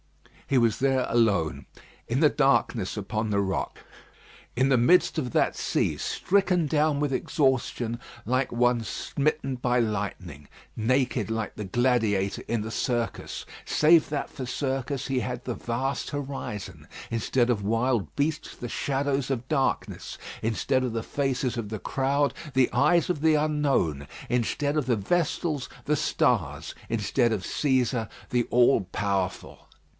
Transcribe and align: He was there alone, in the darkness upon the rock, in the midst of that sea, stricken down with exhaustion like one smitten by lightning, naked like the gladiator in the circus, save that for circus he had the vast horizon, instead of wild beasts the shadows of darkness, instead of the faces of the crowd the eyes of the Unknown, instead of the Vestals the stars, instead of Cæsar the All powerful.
He 0.47 0.57
was 0.57 0.79
there 0.79 1.05
alone, 1.09 1.67
in 2.09 2.21
the 2.21 2.27
darkness 2.27 2.97
upon 2.97 3.29
the 3.29 3.39
rock, 3.39 3.77
in 4.55 4.67
the 4.67 4.75
midst 4.77 5.17
of 5.19 5.31
that 5.31 5.55
sea, 5.55 5.95
stricken 5.95 6.65
down 6.65 6.99
with 6.99 7.13
exhaustion 7.13 7.99
like 8.25 8.51
one 8.51 8.83
smitten 8.83 9.55
by 9.55 9.79
lightning, 9.79 10.49
naked 10.75 11.29
like 11.29 11.55
the 11.55 11.63
gladiator 11.63 12.43
in 12.49 12.63
the 12.63 12.71
circus, 12.71 13.45
save 13.63 14.09
that 14.09 14.29
for 14.29 14.45
circus 14.45 15.07
he 15.07 15.19
had 15.21 15.45
the 15.45 15.53
vast 15.53 16.09
horizon, 16.09 16.87
instead 17.11 17.49
of 17.49 17.63
wild 17.63 18.13
beasts 18.15 18.55
the 18.55 18.67
shadows 18.67 19.29
of 19.29 19.47
darkness, 19.47 20.17
instead 20.41 20.83
of 20.83 20.91
the 20.91 21.03
faces 21.03 21.55
of 21.57 21.69
the 21.69 21.79
crowd 21.79 22.33
the 22.55 22.69
eyes 22.73 23.09
of 23.09 23.21
the 23.21 23.35
Unknown, 23.35 24.05
instead 24.29 24.75
of 24.75 24.87
the 24.87 24.97
Vestals 24.97 25.69
the 25.85 25.95
stars, 25.95 26.75
instead 26.89 27.31
of 27.31 27.43
Cæsar 27.43 28.09
the 28.31 28.43
All 28.49 28.81
powerful. 28.91 29.69